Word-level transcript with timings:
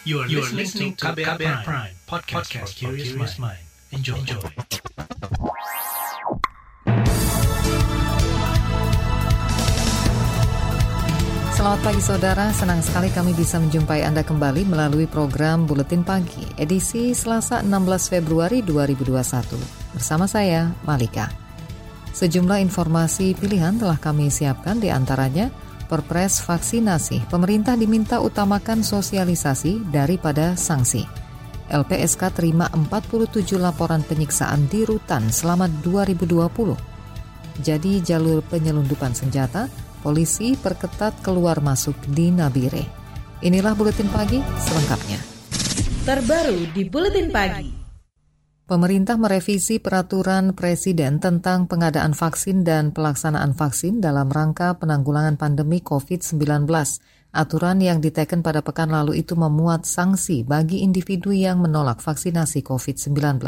You 0.00 0.24
are, 0.24 0.28
you 0.32 0.40
are 0.40 0.48
listening 0.56 0.96
to 0.96 1.12
KBR, 1.12 1.36
KBR 1.36 1.60
Prime, 1.60 1.60
Prime 1.60 1.92
podcast, 2.08 2.48
podcast 2.48 2.72
for 2.72 2.96
curious 2.96 3.36
mind. 3.36 3.60
Enjoy. 3.92 4.16
Enjoy. 4.16 4.40
Selamat 11.52 11.80
pagi 11.84 12.00
saudara, 12.00 12.48
senang 12.56 12.80
sekali 12.80 13.12
kami 13.12 13.36
bisa 13.36 13.60
menjumpai 13.60 14.00
Anda 14.00 14.24
kembali 14.24 14.64
melalui 14.64 15.04
program 15.04 15.68
Buletin 15.68 16.00
Pagi, 16.00 16.48
edisi 16.56 17.12
Selasa 17.12 17.60
16 17.60 18.08
Februari 18.08 18.64
2021. 18.64 19.04
Bersama 19.92 20.24
saya, 20.24 20.72
Malika. 20.88 21.28
Sejumlah 22.16 22.64
informasi 22.64 23.36
pilihan 23.36 23.76
telah 23.76 24.00
kami 24.00 24.32
siapkan 24.32 24.80
di 24.80 24.88
antaranya 24.88 25.52
Perpres 25.90 26.38
vaksinasi, 26.46 27.26
pemerintah 27.26 27.74
diminta 27.74 28.22
utamakan 28.22 28.86
sosialisasi 28.86 29.90
daripada 29.90 30.54
sanksi. 30.54 31.02
LPSK 31.66 32.30
terima 32.30 32.70
47 32.70 33.58
laporan 33.58 34.06
penyiksaan 34.06 34.70
di 34.70 34.86
rutan 34.86 35.34
selama 35.34 35.66
2020. 35.82 36.78
Jadi 37.58 37.98
jalur 38.06 38.38
penyelundupan 38.46 39.18
senjata, 39.18 39.66
polisi 39.98 40.54
perketat 40.54 41.26
keluar 41.26 41.58
masuk 41.58 41.98
di 42.06 42.30
Nabire. 42.30 42.86
Inilah 43.42 43.74
Buletin 43.74 44.06
Pagi 44.14 44.38
selengkapnya. 44.38 45.18
Terbaru 46.06 46.70
di 46.70 46.86
Buletin 46.86 47.34
Pagi. 47.34 47.79
Pemerintah 48.70 49.18
merevisi 49.18 49.82
peraturan 49.82 50.54
Presiden 50.54 51.18
tentang 51.18 51.66
pengadaan 51.66 52.14
vaksin 52.14 52.62
dan 52.62 52.94
pelaksanaan 52.94 53.50
vaksin 53.50 53.98
dalam 53.98 54.30
rangka 54.30 54.78
penanggulangan 54.78 55.34
pandemi 55.34 55.82
COVID-19. 55.82 56.70
Aturan 57.34 57.82
yang 57.82 57.98
diteken 57.98 58.46
pada 58.46 58.62
pekan 58.62 58.94
lalu 58.94 59.26
itu 59.26 59.34
memuat 59.34 59.90
sanksi 59.90 60.46
bagi 60.46 60.86
individu 60.86 61.34
yang 61.34 61.58
menolak 61.58 61.98
vaksinasi 61.98 62.62
COVID-19. 62.62 63.42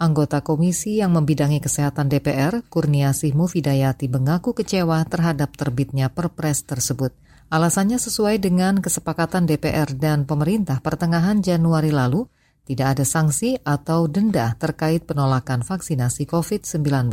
Anggota 0.00 0.40
komisi 0.40 0.96
yang 0.96 1.12
membidangi 1.12 1.60
kesehatan 1.60 2.08
DPR, 2.08 2.64
Kurniasih 2.72 3.36
Mufidayati 3.36 4.08
mengaku 4.08 4.56
kecewa 4.56 5.04
terhadap 5.04 5.60
terbitnya 5.60 6.08
perpres 6.08 6.64
tersebut. 6.64 7.12
Alasannya 7.52 8.00
sesuai 8.00 8.40
dengan 8.40 8.80
kesepakatan 8.80 9.44
DPR 9.44 9.92
dan 9.92 10.24
pemerintah 10.24 10.80
pertengahan 10.80 11.44
Januari 11.44 11.92
lalu, 11.92 12.24
tidak 12.68 13.00
ada 13.00 13.04
sanksi 13.08 13.56
atau 13.64 14.04
denda 14.04 14.52
terkait 14.60 15.08
penolakan 15.08 15.64
vaksinasi 15.64 16.28
COVID-19. 16.28 17.08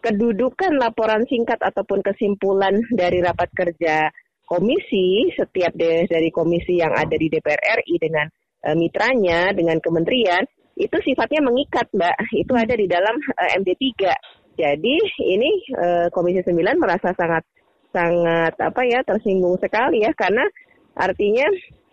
Kedudukan 0.00 0.72
laporan 0.80 1.28
singkat 1.28 1.60
ataupun 1.60 2.00
kesimpulan 2.00 2.80
dari 2.88 3.20
rapat 3.20 3.52
kerja 3.52 4.08
komisi, 4.48 5.28
setiap 5.36 5.76
dari 5.76 6.32
komisi 6.32 6.80
yang 6.80 6.96
ada 6.96 7.12
di 7.12 7.28
DPR 7.28 7.84
RI 7.84 8.00
dengan 8.00 8.24
e, 8.64 8.68
mitranya, 8.72 9.52
dengan 9.52 9.76
kementerian, 9.84 10.40
itu 10.80 10.96
sifatnya 11.04 11.44
mengikat, 11.44 11.92
Mbak. 11.92 12.16
Itu 12.32 12.56
ada 12.56 12.72
di 12.72 12.88
dalam 12.88 13.20
e, 13.20 13.44
MD 13.60 13.76
3. 13.76 14.56
Jadi 14.56 14.96
ini 15.28 15.50
e, 15.68 16.08
Komisi 16.08 16.40
9 16.40 16.56
merasa 16.80 17.12
sangat 17.12 17.44
sangat 17.92 18.52
apa 18.60 18.80
ya 18.84 19.00
tersinggung 19.04 19.56
sekali 19.60 20.04
ya 20.04 20.12
karena 20.12 20.44
artinya 20.92 21.46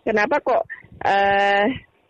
kenapa 0.04 0.36
kok 0.44 0.62
uh, 1.02 1.66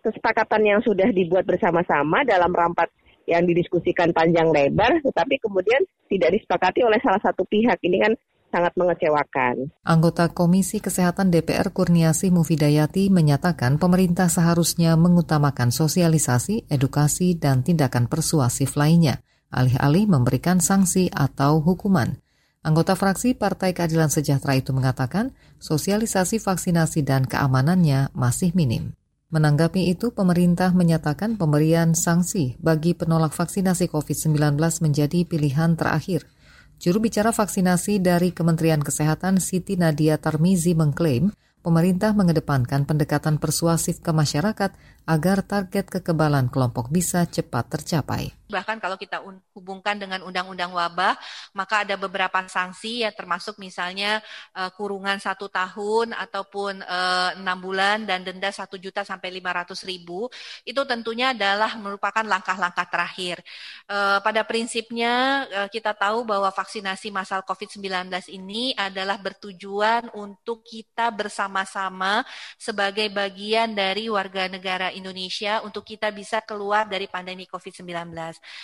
kesepakatan 0.06 0.62
yang 0.62 0.80
sudah 0.86 1.10
dibuat 1.10 1.42
bersama-sama 1.42 2.22
dalam 2.22 2.54
rapat 2.54 2.86
yang 3.26 3.42
didiskusikan 3.42 4.14
panjang 4.14 4.46
lebar, 4.54 5.02
tetapi 5.02 5.42
kemudian 5.42 5.82
tidak 6.06 6.38
disepakati 6.38 6.86
oleh 6.86 7.02
salah 7.02 7.18
satu 7.18 7.42
pihak. 7.42 7.82
Ini 7.82 7.98
kan 7.98 8.12
sangat 8.54 8.72
mengecewakan. 8.78 9.74
Anggota 9.82 10.30
Komisi 10.30 10.78
Kesehatan 10.78 11.34
DPR 11.34 11.74
Kurniasi 11.74 12.30
Mufidayati 12.30 13.10
menyatakan 13.10 13.82
pemerintah 13.82 14.30
seharusnya 14.30 14.94
mengutamakan 14.94 15.74
sosialisasi, 15.74 16.70
edukasi, 16.70 17.34
dan 17.34 17.66
tindakan 17.66 18.06
persuasif 18.06 18.78
lainnya, 18.78 19.20
alih-alih 19.50 20.06
memberikan 20.06 20.62
sanksi 20.62 21.10
atau 21.10 21.58
hukuman. 21.58 22.22
Anggota 22.62 22.98
fraksi 22.98 23.34
Partai 23.34 23.75
Keadilan 23.75 24.10
Sejahtera 24.10 24.58
itu 24.58 24.75
mengatakan 24.75 25.34
sosialisasi 25.62 26.42
vaksinasi 26.42 27.06
dan 27.06 27.22
keamanannya 27.26 28.10
masih 28.10 28.54
minim. 28.58 28.94
Menanggapi 29.26 29.91
itu, 29.91 30.14
pemerintah 30.14 30.70
menyatakan 30.70 31.34
pemberian 31.34 31.98
sanksi 31.98 32.54
bagi 32.62 32.94
penolak 32.94 33.34
vaksinasi 33.34 33.91
COVID-19 33.91 34.54
menjadi 34.59 35.26
pilihan 35.26 35.75
terakhir. 35.75 36.31
Juru 36.78 37.03
bicara 37.03 37.34
vaksinasi 37.34 37.98
dari 37.98 38.31
Kementerian 38.31 38.78
Kesehatan 38.78 39.42
Siti 39.42 39.75
Nadia 39.75 40.14
Tarmizi 40.22 40.78
mengklaim 40.78 41.34
pemerintah 41.59 42.14
mengedepankan 42.14 42.87
pendekatan 42.87 43.42
persuasif 43.42 43.98
ke 43.98 44.14
masyarakat 44.14 44.70
agar 45.06 45.47
target 45.47 45.87
kekebalan 45.87 46.50
kelompok 46.50 46.91
bisa 46.91 47.22
cepat 47.31 47.78
tercapai. 47.78 48.34
Bahkan 48.47 48.78
kalau 48.78 48.94
kita 48.94 49.22
hubungkan 49.55 49.99
dengan 49.99 50.22
undang-undang 50.22 50.71
wabah, 50.71 51.19
maka 51.55 51.83
ada 51.83 51.99
beberapa 51.99 52.39
sanksi 52.47 53.03
ya 53.03 53.11
termasuk 53.11 53.59
misalnya 53.59 54.22
uh, 54.55 54.71
kurungan 54.71 55.19
satu 55.19 55.50
tahun 55.50 56.15
ataupun 56.15 56.83
eh, 56.83 57.31
enam 57.43 57.59
bulan 57.59 58.06
dan 58.06 58.22
denda 58.22 58.50
satu 58.50 58.78
juta 58.78 59.03
sampai 59.03 59.34
lima 59.34 59.50
ratus 59.50 59.83
ribu. 59.83 60.31
Itu 60.62 60.87
tentunya 60.87 61.34
adalah 61.34 61.75
merupakan 61.78 62.23
langkah-langkah 62.23 62.87
terakhir. 62.87 63.43
Uh, 63.87 64.19
pada 64.23 64.47
prinsipnya 64.47 65.47
uh, 65.50 65.69
kita 65.71 65.94
tahu 65.94 66.23
bahwa 66.23 66.50
vaksinasi 66.50 67.11
masal 67.11 67.43
COVID-19 67.43 68.11
ini 68.31 68.75
adalah 68.78 69.19
bertujuan 69.19 70.11
untuk 70.15 70.62
kita 70.62 71.11
bersama-sama 71.11 72.23
sebagai 72.59 73.11
bagian 73.11 73.75
dari 73.75 74.06
warga 74.06 74.47
negara 74.47 74.94
Indonesia 74.96 75.60
untuk 75.60 75.84
kita 75.84 76.08
bisa 76.10 76.40
keluar 76.40 76.88
dari 76.88 77.04
pandemi 77.06 77.44
COVID-19. 77.44 78.16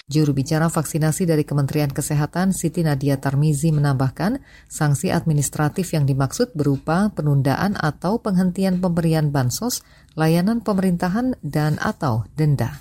Juru 0.09 0.33
bicara 0.33 0.73
vaksinasi 0.73 1.29
dari 1.29 1.45
Kementerian 1.45 1.93
Kesehatan 1.93 2.57
Siti 2.57 2.81
Nadia 2.81 3.21
Tarmizi 3.21 3.69
menambahkan, 3.71 4.41
sanksi 4.73 5.13
administratif 5.13 5.93
yang 5.93 6.09
dimaksud 6.09 6.57
berupa 6.57 7.13
penundaan 7.13 7.77
atau 7.77 8.19
penghentian 8.19 8.81
pemberian 8.81 9.29
bansos, 9.29 9.85
layanan 10.17 10.65
pemerintahan, 10.65 11.37
dan 11.45 11.77
atau 11.79 12.25
denda. 12.33 12.81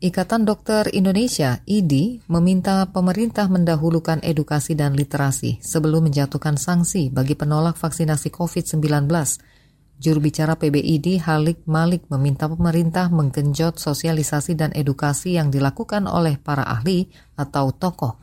Ikatan 0.00 0.48
Dokter 0.48 0.88
Indonesia 0.96 1.60
(IDI) 1.68 2.24
meminta 2.24 2.88
pemerintah 2.88 3.52
mendahulukan 3.52 4.24
edukasi 4.24 4.72
dan 4.72 4.96
literasi 4.96 5.60
sebelum 5.60 6.08
menjatuhkan 6.08 6.56
sanksi 6.56 7.12
bagi 7.12 7.36
penolak 7.36 7.76
vaksinasi 7.76 8.32
COVID-19 8.32 8.80
Juru 10.00 10.24
bicara 10.24 10.56
PBID 10.56 11.20
Halik 11.28 11.68
Malik 11.68 12.08
meminta 12.08 12.48
pemerintah 12.48 13.12
menggenjot 13.12 13.76
sosialisasi 13.76 14.56
dan 14.56 14.72
edukasi 14.72 15.36
yang 15.36 15.52
dilakukan 15.52 16.08
oleh 16.08 16.40
para 16.40 16.64
ahli 16.64 17.12
atau 17.36 17.68
tokoh. 17.68 18.16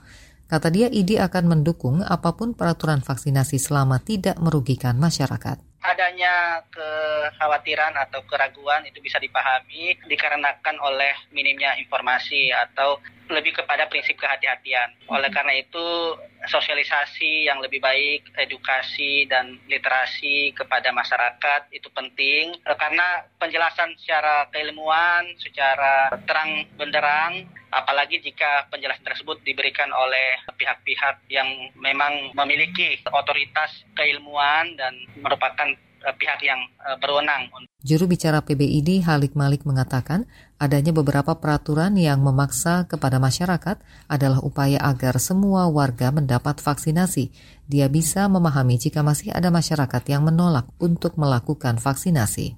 Kata 0.50 0.74
dia, 0.74 0.90
ID 0.90 1.22
akan 1.22 1.46
mendukung 1.46 2.02
apa 2.02 2.34
pun 2.34 2.58
peraturan 2.58 3.06
vaksinasi 3.06 3.62
selama 3.62 4.02
tidak 4.02 4.42
merugikan 4.42 4.98
masyarakat 4.98 5.62
adanya 5.88 6.60
kekhawatiran 6.68 7.96
atau 7.96 8.20
keraguan 8.28 8.84
itu 8.84 9.00
bisa 9.00 9.24
dipahami 9.24 9.96
dikarenakan 10.04 10.76
oleh 10.84 11.16
minimnya 11.32 11.80
informasi 11.80 12.52
atau 12.52 13.00
lebih 13.30 13.56
kepada 13.56 13.88
prinsip 13.92 14.16
kehati-hatian. 14.20 14.96
Oleh 15.12 15.30
karena 15.32 15.56
itu, 15.60 16.18
sosialisasi 16.48 17.48
yang 17.48 17.60
lebih 17.60 17.84
baik, 17.84 18.28
edukasi 18.40 19.28
dan 19.28 19.60
literasi 19.68 20.56
kepada 20.56 20.90
masyarakat 20.96 21.72
itu 21.76 21.90
penting 21.92 22.56
karena 22.64 23.26
penjelasan 23.42 23.94
secara 24.00 24.48
keilmuan, 24.54 25.28
secara 25.42 26.14
terang 26.24 26.66
benderang 26.80 27.48
apalagi 27.72 28.24
jika 28.24 28.68
penjelasan 28.72 29.04
tersebut 29.04 29.44
diberikan 29.44 29.92
oleh 29.92 30.40
pihak-pihak 30.56 31.28
yang 31.28 31.48
memang 31.76 32.32
memiliki 32.32 32.96
otoritas 33.12 33.84
keilmuan 33.98 34.72
dan 34.80 34.96
merupakan 35.20 35.68
eh, 35.76 36.16
pihak 36.16 36.40
yang 36.44 36.60
eh, 36.88 36.98
berwenang. 37.00 37.52
Juru 37.84 38.08
bicara 38.08 38.40
PBID 38.44 39.04
Halik 39.04 39.36
Malik 39.36 39.68
mengatakan 39.68 40.28
adanya 40.58 40.94
beberapa 40.94 41.38
peraturan 41.38 41.94
yang 41.98 42.22
memaksa 42.22 42.90
kepada 42.90 43.22
masyarakat 43.22 43.78
adalah 44.10 44.42
upaya 44.42 44.82
agar 44.82 45.22
semua 45.22 45.70
warga 45.70 46.10
mendapat 46.10 46.62
vaksinasi. 46.62 47.30
Dia 47.70 47.90
bisa 47.90 48.26
memahami 48.26 48.82
jika 48.82 49.06
masih 49.06 49.34
ada 49.34 49.54
masyarakat 49.54 50.04
yang 50.10 50.26
menolak 50.26 50.66
untuk 50.82 51.18
melakukan 51.18 51.78
vaksinasi. 51.78 52.58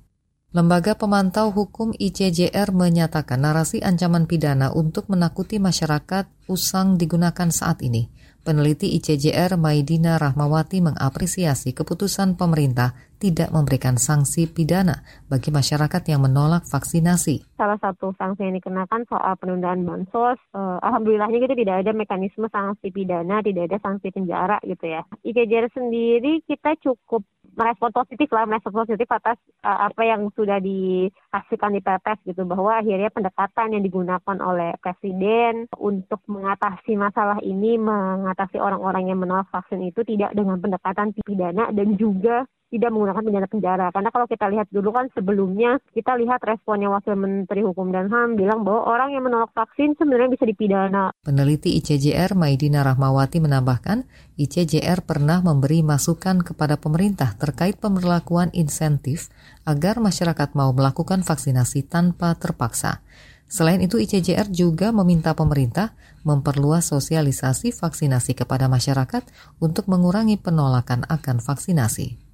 Lembaga 0.50 0.98
Pemantau 0.98 1.54
Hukum 1.54 1.94
ICJR 1.94 2.74
menyatakan 2.74 3.38
narasi 3.38 3.86
ancaman 3.86 4.26
pidana 4.26 4.74
untuk 4.74 5.06
menakuti 5.06 5.62
masyarakat 5.62 6.26
usang 6.50 6.98
digunakan 6.98 7.54
saat 7.54 7.86
ini. 7.86 8.10
Peneliti 8.50 8.98
ICJR 8.98 9.62
Maidina 9.62 10.18
Rahmawati 10.18 10.82
mengapresiasi 10.82 11.70
keputusan 11.70 12.34
pemerintah 12.34 12.98
tidak 13.22 13.54
memberikan 13.54 13.94
sanksi 13.94 14.50
pidana 14.50 15.06
bagi 15.30 15.54
masyarakat 15.54 16.02
yang 16.10 16.26
menolak 16.26 16.66
vaksinasi. 16.66 17.46
Salah 17.54 17.78
satu 17.78 18.10
sanksi 18.18 18.50
yang 18.50 18.58
dikenakan 18.58 19.06
soal 19.06 19.38
penundaan 19.38 19.86
bansos, 19.86 20.42
eh, 20.58 20.78
alhamdulillahnya 20.82 21.46
gitu 21.46 21.62
tidak 21.62 21.86
ada 21.86 21.92
mekanisme 21.94 22.50
sanksi 22.50 22.90
pidana, 22.90 23.46
tidak 23.46 23.70
ada 23.70 23.78
sanksi 23.86 24.10
penjara 24.10 24.58
gitu 24.66 24.98
ya. 24.98 25.06
ICJR 25.22 25.70
sendiri 25.70 26.42
kita 26.50 26.74
cukup 26.82 27.22
merespon 27.56 27.92
positif 27.94 28.30
lah, 28.34 28.46
merespon 28.46 28.86
positif 28.86 29.08
atas 29.10 29.38
uh, 29.64 29.90
apa 29.90 30.02
yang 30.06 30.30
sudah 30.34 30.62
dihasilkan 30.62 31.76
di 31.76 31.82
PPS 31.82 32.20
gitu 32.28 32.44
bahwa 32.46 32.82
akhirnya 32.82 33.10
pendekatan 33.10 33.74
yang 33.78 33.84
digunakan 33.84 34.38
oleh 34.42 34.76
presiden 34.82 35.66
untuk 35.78 36.22
mengatasi 36.30 36.94
masalah 37.00 37.40
ini, 37.42 37.78
mengatasi 37.80 38.62
orang-orang 38.62 39.10
yang 39.10 39.20
menolak 39.22 39.50
vaksin 39.50 39.82
itu 39.86 40.06
tidak 40.06 40.36
dengan 40.38 40.62
pendekatan 40.62 41.16
pidana 41.24 41.72
dan 41.74 41.96
juga 41.96 42.46
tidak 42.70 42.90
menggunakan 42.94 43.22
pidana 43.26 43.48
penjara. 43.50 43.88
Karena 43.90 44.10
kalau 44.14 44.26
kita 44.30 44.46
lihat 44.50 44.70
dulu 44.70 44.90
kan 44.94 45.10
sebelumnya 45.18 45.82
kita 45.92 46.14
lihat 46.22 46.40
responnya 46.46 46.94
Wakil 46.94 47.18
Menteri 47.18 47.66
Hukum 47.66 47.90
dan 47.90 48.08
HAM 48.08 48.38
bilang 48.38 48.62
bahwa 48.62 48.86
orang 48.86 49.10
yang 49.18 49.26
menolak 49.26 49.50
vaksin 49.58 49.98
sebenarnya 49.98 50.30
bisa 50.30 50.46
dipidana. 50.46 51.10
Peneliti 51.26 51.76
ICJR 51.82 52.38
Maidina 52.38 52.86
Rahmawati 52.86 53.42
menambahkan, 53.42 54.06
ICJR 54.38 55.02
pernah 55.04 55.42
memberi 55.42 55.82
masukan 55.82 56.46
kepada 56.46 56.78
pemerintah 56.78 57.34
terkait 57.36 57.82
pemberlakuan 57.82 58.54
insentif 58.54 59.34
agar 59.66 59.98
masyarakat 59.98 60.54
mau 60.54 60.70
melakukan 60.72 61.26
vaksinasi 61.26 61.90
tanpa 61.90 62.38
terpaksa. 62.38 63.02
Selain 63.50 63.82
itu, 63.82 63.98
ICJR 63.98 64.46
juga 64.54 64.94
meminta 64.94 65.34
pemerintah 65.34 65.98
memperluas 66.22 66.94
sosialisasi 66.94 67.74
vaksinasi 67.74 68.38
kepada 68.38 68.70
masyarakat 68.70 69.26
untuk 69.58 69.90
mengurangi 69.90 70.38
penolakan 70.38 71.10
akan 71.10 71.42
vaksinasi. 71.42 72.29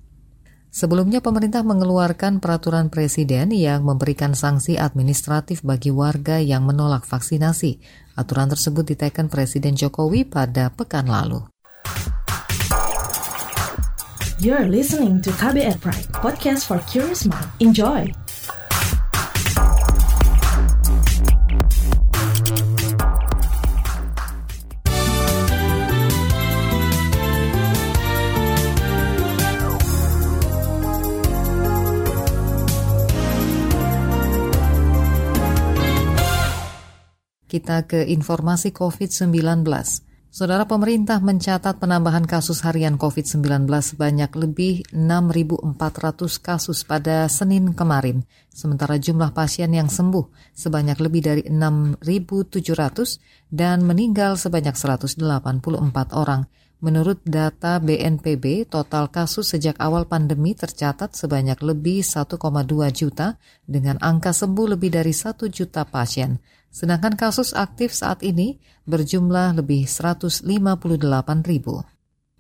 Sebelumnya 0.76 1.24
pemerintah 1.24 1.64
mengeluarkan 1.64 2.44
peraturan 2.44 2.92
presiden 2.92 3.56
yang 3.56 3.88
memberikan 3.88 4.36
sanksi 4.36 4.76
administratif 4.76 5.64
bagi 5.64 5.88
warga 5.88 6.36
yang 6.36 6.68
menolak 6.68 7.08
vaksinasi. 7.08 7.80
Aturan 8.20 8.52
tersebut 8.52 8.84
diteken 8.84 9.32
Presiden 9.32 9.80
Jokowi 9.80 10.28
pada 10.28 10.68
pekan 10.76 11.08
lalu. 11.08 11.48
You're 14.44 14.68
listening 14.68 15.24
to 15.24 15.32
KBR 15.40 15.80
podcast 16.20 16.68
for 16.68 16.84
curious 16.92 17.24
mind. 17.24 17.48
Enjoy! 17.64 18.25
Kita 37.56 37.88
ke 37.88 38.04
informasi 38.04 38.76
COVID-19. 38.76 39.64
Saudara 40.28 40.68
pemerintah 40.68 41.24
mencatat 41.24 41.80
penambahan 41.80 42.28
kasus 42.28 42.60
harian 42.68 43.00
COVID-19 43.00 43.64
sebanyak 43.80 44.28
lebih 44.36 44.84
6.400 44.92 45.64
kasus 46.44 46.84
pada 46.84 47.32
Senin 47.32 47.72
kemarin, 47.72 48.28
sementara 48.52 49.00
jumlah 49.00 49.32
pasien 49.32 49.72
yang 49.72 49.88
sembuh 49.88 50.52
sebanyak 50.52 51.00
lebih 51.00 51.22
dari 51.24 51.44
6.700 51.48 53.24
dan 53.48 53.88
meninggal 53.88 54.36
sebanyak 54.36 54.76
184 54.76 55.16
orang. 56.12 56.52
Menurut 56.84 57.24
data 57.24 57.80
BNPB, 57.80 58.68
total 58.68 59.08
kasus 59.08 59.56
sejak 59.56 59.80
awal 59.80 60.12
pandemi 60.12 60.60
tercatat 60.60 61.16
sebanyak 61.16 61.64
lebih 61.64 62.04
1,2 62.04 62.36
juta 62.92 63.40
dengan 63.64 63.96
angka 64.04 64.36
sembuh 64.36 64.76
lebih 64.76 64.92
dari 64.92 65.16
1 65.16 65.48
juta 65.48 65.88
pasien. 65.88 66.36
Sedangkan 66.76 67.16
kasus 67.16 67.56
aktif 67.56 67.96
saat 67.96 68.20
ini 68.20 68.60
berjumlah 68.84 69.56
lebih 69.64 69.88
158 69.88 70.44
ribu. 71.48 71.88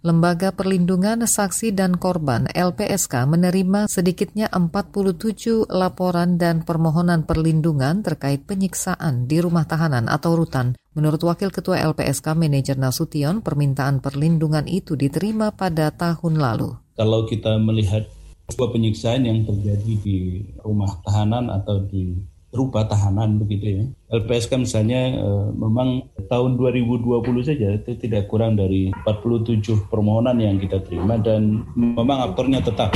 Lembaga 0.03 0.51
Perlindungan 0.51 1.23
Saksi 1.23 1.71
dan 1.71 1.95
Korban 1.95 2.45
LPSK 2.51 3.25
menerima 3.25 3.87
sedikitnya 3.87 4.51
47 4.51 5.71
laporan 5.71 6.35
dan 6.35 6.67
permohonan 6.67 7.23
perlindungan 7.23 8.03
terkait 8.03 8.43
penyiksaan 8.43 9.25
di 9.25 9.39
rumah 9.39 9.63
tahanan 9.65 10.11
atau 10.11 10.35
rutan. 10.35 10.75
Menurut 10.93 11.23
Wakil 11.23 11.49
Ketua 11.49 11.81
LPSK 11.95 12.35
Manajer 12.35 12.75
Nasution, 12.75 13.39
permintaan 13.39 14.03
perlindungan 14.03 14.67
itu 14.67 14.99
diterima 14.99 15.55
pada 15.55 15.89
tahun 15.95 16.37
lalu. 16.37 16.75
Kalau 16.99 17.23
kita 17.25 17.55
melihat 17.57 18.05
sebuah 18.51 18.77
penyiksaan 18.77 19.25
yang 19.25 19.47
terjadi 19.47 19.93
di 20.05 20.43
rumah 20.61 21.01
tahanan 21.01 21.49
atau 21.49 21.81
di 21.81 22.34
rupa 22.55 22.87
tahanan 22.87 23.37
begitu 23.37 23.65
ya. 23.67 23.83
LPSK 24.15 24.55
misalnya 24.55 25.19
uh, 25.19 25.51
memang 25.51 26.07
tahun 26.31 26.55
2020 26.55 27.21
saja 27.43 27.75
itu 27.75 27.99
tidak 27.99 28.31
kurang 28.31 28.55
dari 28.55 28.89
47 29.03 29.91
permohonan 29.91 30.39
yang 30.39 30.57
kita 30.57 30.79
terima 30.81 31.19
dan 31.19 31.67
memang 31.75 32.31
aktornya 32.31 32.63
tetap 32.63 32.95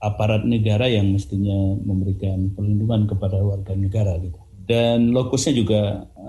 aparat 0.00 0.46
negara 0.46 0.86
yang 0.88 1.10
mestinya 1.12 1.76
memberikan 1.84 2.54
perlindungan 2.54 3.04
kepada 3.10 3.38
warga 3.42 3.74
negara 3.76 4.16
gitu. 4.22 4.38
Dan 4.68 5.16
lokusnya 5.16 5.52
juga 5.56 5.80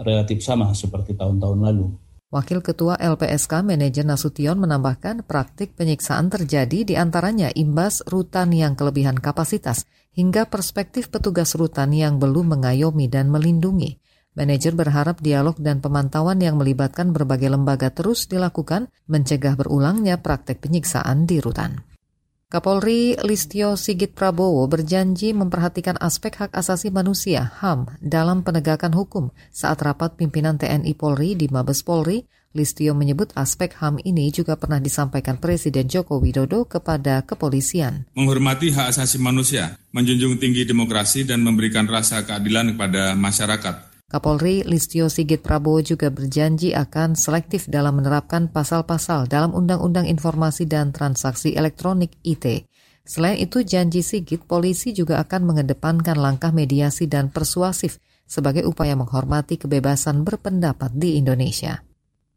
relatif 0.03 0.39
sama 0.39 0.71
seperti 0.71 1.15
tahun-tahun 1.15 1.59
lalu. 1.59 1.91
Wakil 2.30 2.62
Ketua 2.62 2.94
LPSK 2.94 3.66
Manajer 3.66 4.06
Nasution 4.06 4.62
menambahkan 4.62 5.26
praktik 5.26 5.74
penyiksaan 5.74 6.30
terjadi 6.30 6.86
di 6.86 6.94
antaranya 6.94 7.50
imbas 7.50 8.06
rutan 8.06 8.54
yang 8.54 8.78
kelebihan 8.78 9.18
kapasitas 9.18 9.90
hingga 10.14 10.46
perspektif 10.46 11.10
petugas 11.10 11.58
rutan 11.58 11.90
yang 11.90 12.22
belum 12.22 12.54
mengayomi 12.54 13.10
dan 13.10 13.34
melindungi. 13.34 13.98
Manajer 14.38 14.78
berharap 14.78 15.26
dialog 15.26 15.58
dan 15.58 15.81
pemantauan 15.81 16.38
yang 16.38 16.62
melibatkan 16.62 17.18
berbagai 17.18 17.50
lembaga 17.50 17.90
terus 17.90 18.30
dilakukan 18.30 18.94
mencegah 19.10 19.58
berulangnya 19.58 20.22
praktek 20.22 20.62
penyiksaan 20.62 21.26
di 21.26 21.42
rutan. 21.42 21.81
Kapolri 22.50 23.13
Listio 23.22 23.78
Sigit 23.78 24.18
Prabowo 24.18 24.66
berjanji 24.66 25.38
memperhatikan 25.38 26.01
aspek 26.01 26.34
hak 26.34 26.50
asasi 26.57 26.90
manusia 26.90 27.46
HAM 27.46 27.86
dalam 28.01 28.42
penegakan 28.42 28.90
hukum 28.98 29.30
saat 29.54 29.78
rapat 29.86 30.18
pimpinan 30.18 30.57
TNI 30.57 30.98
Polri 30.98 31.38
di 31.38 31.46
Mabes 31.46 31.86
Polri. 31.86 32.25
Listio 32.57 32.98
menyebut 32.98 33.30
aspek 33.38 33.78
HAM 33.78 34.01
ini 34.01 34.34
juga 34.34 34.57
pernah 34.57 34.81
disampaikan 34.81 35.38
Presiden 35.38 35.86
Joko 35.86 36.18
Widodo 36.18 36.66
kepada 36.66 37.22
kepolisian. 37.22 38.10
Menghormati 38.18 38.74
hak 38.74 38.98
asasi 38.98 39.22
manusia, 39.22 39.78
menjunjung 39.94 40.42
tinggi 40.42 40.66
demokrasi 40.66 41.30
dan 41.30 41.45
memberikan 41.45 41.86
rasa 41.86 42.25
keadilan 42.25 42.74
kepada 42.74 43.13
masyarakat 43.13 43.88
Kapolri 44.09 44.65
Listio 44.65 45.06
Sigit 45.06 45.45
Prabowo 45.45 45.85
juga 45.85 46.09
berjanji 46.09 46.73
akan 46.73 47.13
selektif 47.13 47.69
dalam 47.69 48.01
menerapkan 48.01 48.50
pasal-pasal 48.50 49.29
dalam 49.29 49.53
Undang-Undang 49.53 50.09
Informasi 50.09 50.65
dan 50.65 50.89
Transaksi 50.89 51.53
Elektronik 51.53 52.17
IT. 52.25 52.65
Selain 53.06 53.38
itu, 53.38 53.61
janji 53.61 54.01
Sigit, 54.01 54.41
polisi 54.50 54.97
juga 54.97 55.21
akan 55.21 55.53
mengedepankan 55.53 56.17
langkah 56.17 56.50
mediasi 56.50 57.06
dan 57.06 57.30
persuasif 57.30 58.01
sebagai 58.25 58.66
upaya 58.66 58.97
menghormati 58.97 59.61
kebebasan 59.61 60.25
berpendapat 60.25 60.89
di 60.97 61.21
Indonesia. 61.21 61.85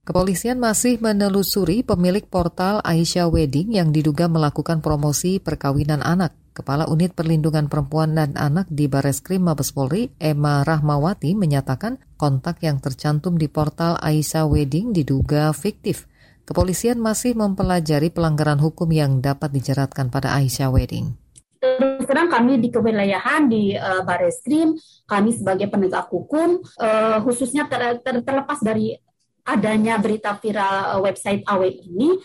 Kepolisian 0.04 0.60
masih 0.60 1.00
menelusuri 1.00 1.80
pemilik 1.80 2.28
portal 2.28 2.84
Aisyah 2.84 3.32
Wedding 3.32 3.72
yang 3.72 3.96
diduga 3.96 4.28
melakukan 4.28 4.84
promosi 4.84 5.40
perkawinan 5.40 6.04
anak. 6.04 6.36
Kepala 6.52 6.84
Unit 6.84 7.16
Perlindungan 7.16 7.72
Perempuan 7.72 8.12
dan 8.12 8.36
Anak 8.36 8.68
di 8.68 8.84
Bareskrim 8.84 9.48
Mabes 9.48 9.72
Polri, 9.72 10.12
Emma 10.20 10.60
Rahmawati, 10.60 11.32
menyatakan 11.32 11.96
kontak 12.20 12.60
yang 12.60 12.76
tercantum 12.76 13.40
di 13.40 13.48
portal 13.48 13.96
Aisyah 14.04 14.44
Wedding 14.44 14.92
diduga 14.92 15.48
fiktif. 15.56 16.04
Kepolisian 16.44 17.00
masih 17.00 17.32
mempelajari 17.32 18.12
pelanggaran 18.12 18.60
hukum 18.60 18.92
yang 18.92 19.24
dapat 19.24 19.48
dijeratkan 19.48 20.12
pada 20.12 20.36
Aisyah 20.36 20.68
Wedding. 20.68 21.16
Terus 21.56 22.04
terang 22.04 22.28
kami 22.28 22.60
di 22.60 22.68
kewilayahan 22.68 23.48
di 23.48 23.72
uh, 23.72 24.04
Bareskrim, 24.04 24.76
kami 25.08 25.30
sebagai 25.32 25.72
penegak 25.72 26.12
hukum, 26.12 26.60
uh, 26.60 27.16
khususnya 27.24 27.64
ter, 27.64 28.02
ter, 28.04 28.20
terlepas 28.20 28.60
dari 28.60 28.92
adanya 29.46 29.96
berita 29.96 30.36
viral 30.36 30.98
uh, 30.98 31.00
website 31.00 31.46
AW 31.48 31.62
ini, 31.64 32.18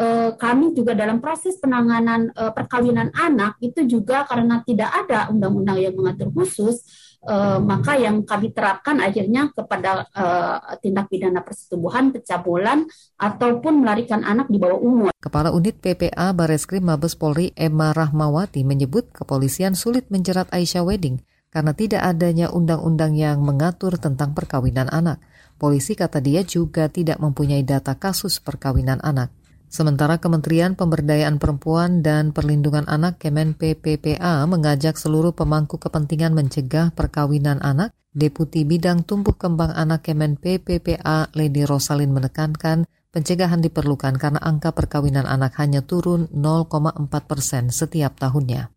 Eh, 0.00 0.32
kami 0.40 0.72
juga 0.72 0.96
dalam 0.96 1.20
proses 1.20 1.60
penanganan 1.60 2.32
uh, 2.32 2.48
perkawinan 2.56 3.12
anak 3.12 3.60
itu 3.60 3.84
juga 3.84 4.24
karena 4.24 4.64
tidak 4.64 4.88
ada 4.88 5.28
undang-undang 5.28 5.76
yang 5.76 5.92
mengatur 5.92 6.32
khusus 6.32 6.80
uh, 7.28 7.60
maka 7.60 8.00
yang 8.00 8.24
kami 8.24 8.48
terapkan 8.48 8.96
akhirnya 8.96 9.52
kepada 9.52 10.08
uh, 10.16 10.56
tindak 10.80 11.12
pidana 11.12 11.44
persetubuhan, 11.44 12.16
pencabulan 12.16 12.88
ataupun 13.20 13.84
melarikan 13.84 14.24
anak 14.24 14.48
di 14.48 14.56
bawah 14.56 14.80
umur. 14.80 15.10
Kepala 15.20 15.52
Unit 15.52 15.76
PPA 15.76 16.32
Bareskrim 16.32 16.88
Mabes 16.88 17.12
Polri 17.12 17.52
Emma 17.52 17.92
Rahmawati 17.92 18.64
menyebut 18.64 19.12
kepolisian 19.12 19.76
sulit 19.76 20.08
menjerat 20.08 20.48
Aisyah 20.48 20.80
Wedding 20.80 21.20
karena 21.52 21.76
tidak 21.76 22.08
adanya 22.08 22.48
undang-undang 22.48 23.12
yang 23.12 23.44
mengatur 23.44 24.00
tentang 24.00 24.32
perkawinan 24.32 24.88
anak. 24.88 25.20
Polisi 25.60 25.92
kata 25.92 26.24
dia 26.24 26.40
juga 26.40 26.88
tidak 26.88 27.20
mempunyai 27.20 27.60
data 27.60 27.92
kasus 28.00 28.40
perkawinan 28.40 28.96
anak. 29.04 29.39
Sementara 29.70 30.18
Kementerian 30.18 30.74
Pemberdayaan 30.74 31.38
Perempuan 31.38 32.02
dan 32.02 32.34
Perlindungan 32.34 32.90
Anak 32.90 33.22
Kemen 33.22 33.54
PPPA 33.54 34.42
mengajak 34.50 34.98
seluruh 34.98 35.30
pemangku 35.30 35.78
kepentingan 35.78 36.34
mencegah 36.34 36.90
perkawinan 36.90 37.62
anak, 37.62 37.94
Deputi 38.10 38.66
Bidang 38.66 39.06
Tumbuh 39.06 39.38
Kembang 39.38 39.70
Anak 39.70 40.10
Kemen 40.10 40.34
PPPA 40.34 41.30
Lady 41.38 41.62
Rosalin 41.62 42.10
menekankan 42.10 42.90
Pencegahan 43.10 43.58
diperlukan 43.58 44.22
karena 44.22 44.38
angka 44.38 44.70
perkawinan 44.70 45.26
anak 45.26 45.58
hanya 45.58 45.82
turun 45.82 46.30
0,4 46.30 47.10
persen 47.26 47.74
setiap 47.74 48.14
tahunnya. 48.14 48.70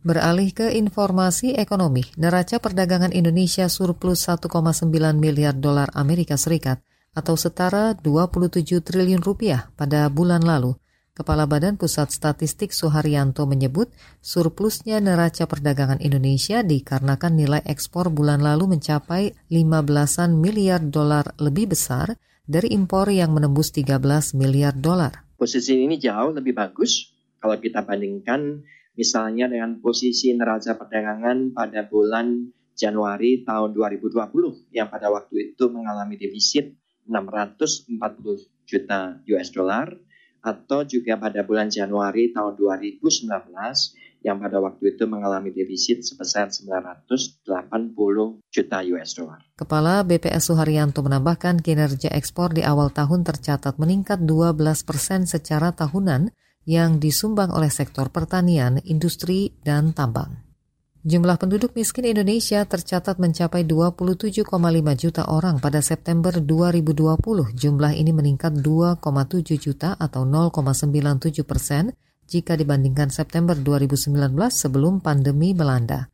Beralih 0.00 0.56
ke 0.56 0.72
informasi 0.72 1.52
ekonomi, 1.60 2.00
neraca 2.16 2.56
perdagangan 2.64 3.12
Indonesia 3.12 3.68
surplus 3.68 4.24
1,9 4.24 4.88
miliar 5.20 5.52
dolar 5.52 5.92
Amerika 5.92 6.40
Serikat 6.40 6.80
atau 7.14 7.38
setara 7.38 7.94
27 7.94 8.82
triliun 8.82 9.22
rupiah 9.22 9.70
pada 9.78 10.10
bulan 10.10 10.42
lalu. 10.42 10.74
Kepala 11.14 11.46
Badan 11.46 11.78
Pusat 11.78 12.10
Statistik 12.10 12.74
Suharyanto 12.74 13.46
menyebut 13.46 13.86
surplusnya 14.18 14.98
neraca 14.98 15.46
perdagangan 15.46 16.02
Indonesia 16.02 16.66
dikarenakan 16.66 17.38
nilai 17.38 17.62
ekspor 17.70 18.10
bulan 18.10 18.42
lalu 18.42 18.74
mencapai 18.74 19.30
15-an 19.46 20.34
miliar 20.34 20.82
dolar 20.82 21.38
lebih 21.38 21.70
besar 21.70 22.18
dari 22.50 22.74
impor 22.74 23.14
yang 23.14 23.30
menembus 23.30 23.70
13 23.70 24.02
miliar 24.34 24.74
dolar. 24.74 25.22
Posisi 25.38 25.86
ini 25.86 26.02
jauh 26.02 26.34
lebih 26.34 26.50
bagus 26.50 27.14
kalau 27.38 27.62
kita 27.62 27.86
bandingkan 27.86 28.66
misalnya 28.98 29.46
dengan 29.46 29.78
posisi 29.78 30.34
neraca 30.34 30.74
perdagangan 30.74 31.54
pada 31.54 31.86
bulan 31.86 32.50
Januari 32.74 33.46
tahun 33.46 33.70
2020 33.70 34.74
yang 34.74 34.90
pada 34.90 35.14
waktu 35.14 35.54
itu 35.54 35.70
mengalami 35.70 36.18
defisit 36.18 36.74
640 37.08 37.96
juta 38.64 39.20
US 39.24 39.48
dollar 39.52 39.92
atau 40.44 40.84
juga 40.84 41.16
pada 41.16 41.40
bulan 41.40 41.72
Januari 41.72 42.28
tahun 42.36 42.52
2019 42.60 43.00
yang 44.24 44.40
pada 44.40 44.56
waktu 44.60 44.96
itu 44.96 45.04
mengalami 45.04 45.52
defisit 45.52 46.00
sebesar 46.00 46.48
980 46.48 47.44
juta 48.48 48.78
US 48.96 49.10
dollar. 49.16 49.40
Kepala 49.56 50.04
BPS 50.04 50.52
Suharyanto 50.52 51.04
menambahkan 51.04 51.60
kinerja 51.60 52.12
ekspor 52.12 52.56
di 52.56 52.64
awal 52.64 52.92
tahun 52.92 53.24
tercatat 53.24 53.76
meningkat 53.76 54.24
12 54.24 54.60
persen 54.84 55.28
secara 55.28 55.72
tahunan 55.76 56.32
yang 56.64 56.96
disumbang 56.96 57.52
oleh 57.52 57.68
sektor 57.68 58.08
pertanian, 58.08 58.80
industri, 58.84 59.52
dan 59.60 59.92
tambang. 59.92 60.43
Jumlah 61.04 61.36
penduduk 61.36 61.76
miskin 61.76 62.08
Indonesia 62.08 62.64
tercatat 62.64 63.20
mencapai 63.20 63.68
27,5 63.68 64.40
juta 64.96 65.28
orang 65.28 65.60
pada 65.60 65.84
September 65.84 66.32
2020. 66.32 67.52
Jumlah 67.52 67.92
ini 67.92 68.08
meningkat 68.08 68.56
2,7 68.64 69.60
juta 69.60 70.00
atau 70.00 70.24
0,97 70.24 71.44
persen 71.44 71.92
jika 72.24 72.56
dibandingkan 72.56 73.12
September 73.12 73.52
2019 73.52 74.32
sebelum 74.48 75.04
pandemi 75.04 75.52
melanda. 75.52 76.08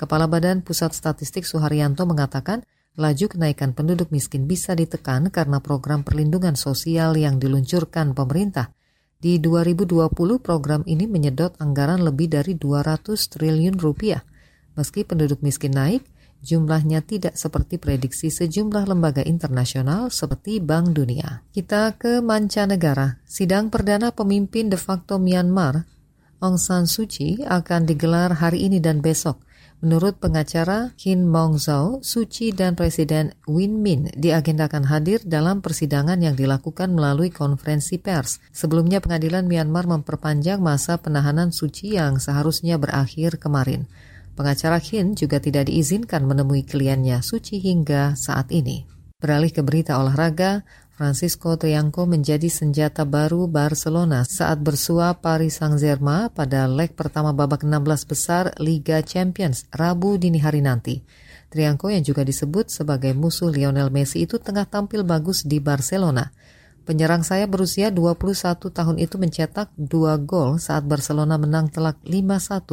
Kepala 0.00 0.24
Badan 0.24 0.64
Pusat 0.64 0.96
Statistik 0.96 1.44
Suharyanto 1.44 2.08
mengatakan, 2.08 2.64
laju 2.96 3.28
kenaikan 3.28 3.76
penduduk 3.76 4.08
miskin 4.08 4.48
bisa 4.48 4.72
ditekan 4.72 5.28
karena 5.28 5.60
program 5.60 6.00
perlindungan 6.00 6.56
sosial 6.56 7.12
yang 7.20 7.36
diluncurkan 7.36 8.16
pemerintah. 8.16 8.72
Di 9.20 9.36
2020 9.36 10.16
program 10.40 10.80
ini 10.88 11.04
menyedot 11.04 11.60
anggaran 11.60 12.00
lebih 12.00 12.32
dari 12.32 12.56
200 12.56 13.20
triliun 13.20 13.76
rupiah. 13.76 14.29
Meski 14.80 15.04
penduduk 15.04 15.44
miskin 15.44 15.76
naik, 15.76 16.08
jumlahnya 16.40 17.04
tidak 17.04 17.36
seperti 17.36 17.76
prediksi 17.76 18.32
sejumlah 18.32 18.88
lembaga 18.88 19.20
internasional 19.20 20.08
seperti 20.08 20.56
Bank 20.56 20.96
Dunia. 20.96 21.44
Kita 21.52 22.00
ke 22.00 22.24
mancanegara. 22.24 23.20
Sidang 23.28 23.68
perdana 23.68 24.08
pemimpin 24.08 24.72
de 24.72 24.80
facto 24.80 25.20
Myanmar, 25.20 25.84
Aung 26.40 26.56
San 26.56 26.88
Suu 26.88 27.04
Kyi, 27.04 27.44
akan 27.44 27.84
digelar 27.84 28.40
hari 28.40 28.64
ini 28.64 28.80
dan 28.80 29.04
besok. 29.04 29.44
Menurut 29.84 30.16
pengacara 30.16 30.96
Hin 30.96 31.28
Maung 31.28 31.60
Zhao, 31.60 32.00
Suu 32.00 32.24
Kyi 32.24 32.56
dan 32.56 32.72
Presiden 32.72 33.36
Win 33.44 33.84
Min 33.84 34.08
diagendakan 34.16 34.88
hadir 34.88 35.20
dalam 35.28 35.60
persidangan 35.60 36.16
yang 36.24 36.40
dilakukan 36.40 36.96
melalui 36.96 37.28
konferensi 37.28 38.00
pers. 38.00 38.40
Sebelumnya 38.48 39.04
pengadilan 39.04 39.44
Myanmar 39.44 39.84
memperpanjang 39.84 40.64
masa 40.64 40.96
penahanan 40.96 41.52
Suu 41.52 41.68
Kyi 41.68 42.00
yang 42.00 42.16
seharusnya 42.16 42.80
berakhir 42.80 43.36
kemarin. 43.36 43.84
Pengacara 44.40 44.80
Hin 44.80 45.12
juga 45.12 45.36
tidak 45.36 45.68
diizinkan 45.68 46.24
menemui 46.24 46.64
kliennya 46.64 47.20
Suci 47.20 47.60
hingga 47.60 48.16
saat 48.16 48.48
ini. 48.48 48.88
Beralih 49.20 49.52
ke 49.52 49.60
berita 49.60 50.00
olahraga, 50.00 50.64
Francisco 50.96 51.60
Triangco 51.60 52.08
menjadi 52.08 52.48
senjata 52.48 53.04
baru 53.04 53.44
Barcelona 53.52 54.24
saat 54.24 54.64
bersua 54.64 55.12
Paris 55.20 55.60
Saint-Germain 55.60 56.32
pada 56.32 56.64
leg 56.64 56.96
pertama 56.96 57.36
babak 57.36 57.68
16 57.68 57.84
besar 58.08 58.56
Liga 58.56 59.04
Champions 59.04 59.68
Rabu 59.76 60.16
dini 60.16 60.40
hari 60.40 60.64
nanti. 60.64 61.04
Triangco 61.52 61.92
yang 61.92 62.00
juga 62.00 62.24
disebut 62.24 62.72
sebagai 62.72 63.12
musuh 63.12 63.52
Lionel 63.52 63.92
Messi 63.92 64.24
itu 64.24 64.40
tengah 64.40 64.64
tampil 64.64 65.04
bagus 65.04 65.44
di 65.44 65.60
Barcelona. 65.60 66.32
Penyerang 66.90 67.22
saya 67.22 67.46
berusia 67.46 67.94
21 67.94 68.66
tahun 68.66 68.98
itu 68.98 69.14
mencetak 69.14 69.70
dua 69.78 70.18
gol 70.18 70.58
saat 70.58 70.82
Barcelona 70.82 71.38
menang 71.38 71.70
telak 71.70 72.02
5-1 72.02 72.66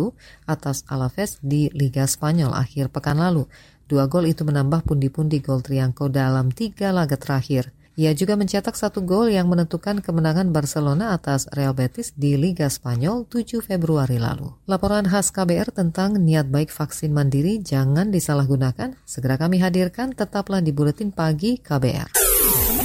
atas 0.49 0.81
Alaves 0.89 1.37
di 1.45 1.69
Liga 1.69 2.01
Spanyol 2.09 2.49
akhir 2.57 2.89
pekan 2.89 3.21
lalu. 3.21 3.45
Dua 3.85 4.09
gol 4.09 4.25
itu 4.25 4.41
menambah 4.41 4.89
pundi-pundi 4.89 5.37
gol 5.37 5.61
Triangco 5.61 6.09
dalam 6.09 6.49
tiga 6.49 6.89
laga 6.89 7.13
terakhir. 7.13 7.69
Ia 7.93 8.17
juga 8.17 8.33
mencetak 8.33 8.73
satu 8.73 9.05
gol 9.05 9.29
yang 9.29 9.53
menentukan 9.53 10.01
kemenangan 10.01 10.49
Barcelona 10.49 11.13
atas 11.13 11.45
Real 11.53 11.77
Betis 11.77 12.17
di 12.17 12.33
Liga 12.41 12.73
Spanyol 12.73 13.29
7 13.29 13.61
Februari 13.61 14.17
lalu. 14.17 14.49
Laporan 14.65 15.05
khas 15.05 15.29
KBR 15.29 15.69
tentang 15.77 16.17
niat 16.17 16.49
baik 16.49 16.73
vaksin 16.73 17.13
mandiri 17.13 17.61
jangan 17.61 18.09
disalahgunakan. 18.09 18.97
Segera 19.05 19.37
kami 19.37 19.61
hadirkan, 19.61 20.17
tetaplah 20.17 20.65
di 20.65 20.73
Buletin 20.73 21.13
Pagi 21.13 21.61
KBR. 21.61 22.26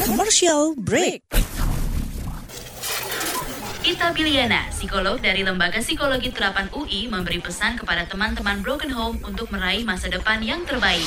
Commercial 0.02 0.74
break. 0.74 1.22
Ita 3.86 4.10
Biliana, 4.10 4.66
psikolog 4.74 5.22
dari 5.22 5.46
Lembaga 5.46 5.78
Psikologi 5.78 6.34
Terapan 6.34 6.66
UI, 6.74 7.06
memberi 7.06 7.38
pesan 7.38 7.78
kepada 7.78 8.02
teman-teman 8.10 8.66
Broken 8.66 8.90
Home 8.90 9.22
untuk 9.22 9.54
meraih 9.54 9.86
masa 9.86 10.10
depan 10.10 10.42
yang 10.42 10.66
terbaik 10.66 11.06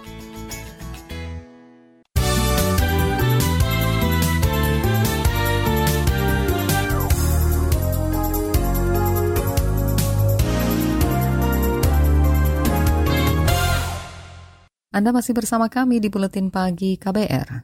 Anda 14.91 15.15
masih 15.15 15.31
bersama 15.31 15.71
kami 15.71 16.03
di 16.03 16.11
Buletin 16.11 16.51
Pagi 16.51 16.99
KBR. 16.99 17.63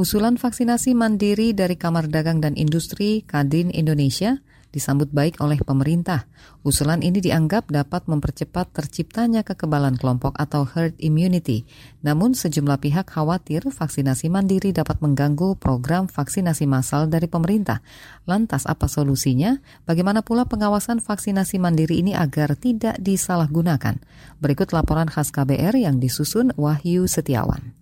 Usulan 0.00 0.40
vaksinasi 0.40 0.96
mandiri 0.96 1.52
dari 1.52 1.76
Kamar 1.76 2.08
Dagang 2.08 2.40
dan 2.40 2.56
Industri 2.56 3.20
Kadin 3.28 3.68
Indonesia 3.68 4.40
disambut 4.72 5.12
baik 5.12 5.38
oleh 5.44 5.60
pemerintah. 5.60 6.24
Usulan 6.64 7.04
ini 7.04 7.20
dianggap 7.20 7.68
dapat 7.68 8.08
mempercepat 8.08 8.72
terciptanya 8.72 9.44
kekebalan 9.44 10.00
kelompok 10.00 10.32
atau 10.40 10.64
herd 10.64 10.96
immunity. 10.98 11.68
Namun 12.00 12.32
sejumlah 12.32 12.80
pihak 12.80 13.12
khawatir 13.12 13.68
vaksinasi 13.68 14.32
mandiri 14.32 14.72
dapat 14.72 14.98
mengganggu 15.04 15.60
program 15.60 16.08
vaksinasi 16.08 16.64
massal 16.64 17.06
dari 17.06 17.28
pemerintah. 17.28 17.84
Lantas 18.24 18.64
apa 18.64 18.88
solusinya? 18.88 19.60
Bagaimana 19.84 20.24
pula 20.24 20.48
pengawasan 20.48 21.04
vaksinasi 21.04 21.60
mandiri 21.60 22.00
ini 22.00 22.16
agar 22.16 22.56
tidak 22.56 22.96
disalahgunakan? 22.98 24.00
Berikut 24.40 24.72
laporan 24.72 25.12
khas 25.12 25.28
KBR 25.28 25.76
yang 25.76 26.00
disusun 26.00 26.56
Wahyu 26.56 27.04
Setiawan. 27.04 27.81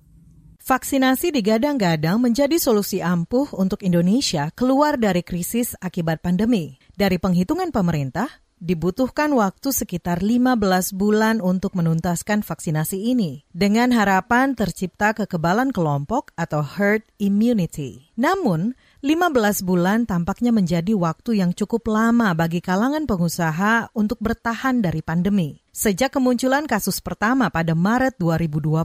Vaksinasi 0.60 1.32
digadang-gadang 1.32 2.20
menjadi 2.20 2.60
solusi 2.60 3.00
ampuh 3.00 3.48
untuk 3.56 3.80
Indonesia 3.80 4.52
keluar 4.52 5.00
dari 5.00 5.24
krisis 5.24 5.72
akibat 5.80 6.20
pandemi. 6.20 6.76
Dari 6.92 7.16
penghitungan 7.16 7.72
pemerintah, 7.72 8.28
dibutuhkan 8.60 9.32
waktu 9.32 9.72
sekitar 9.72 10.20
15 10.20 10.60
bulan 10.92 11.40
untuk 11.40 11.72
menuntaskan 11.72 12.44
vaksinasi 12.44 13.08
ini, 13.08 13.48
dengan 13.56 13.88
harapan 13.96 14.52
tercipta 14.52 15.16
kekebalan 15.16 15.72
kelompok 15.72 16.36
atau 16.36 16.60
herd 16.60 17.08
immunity. 17.16 18.12
Namun, 18.20 18.76
15 19.00 19.64
bulan 19.64 20.04
tampaknya 20.04 20.52
menjadi 20.52 20.92
waktu 20.92 21.40
yang 21.40 21.56
cukup 21.56 21.88
lama 21.88 22.36
bagi 22.36 22.60
kalangan 22.60 23.08
pengusaha 23.08 23.88
untuk 23.96 24.20
bertahan 24.20 24.84
dari 24.84 25.00
pandemi. 25.00 25.64
Sejak 25.72 26.12
kemunculan 26.12 26.68
kasus 26.68 27.00
pertama 27.00 27.48
pada 27.48 27.72
Maret 27.72 28.20
2020, 28.20 28.84